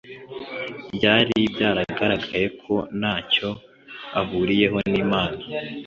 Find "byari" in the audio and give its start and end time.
0.95-1.37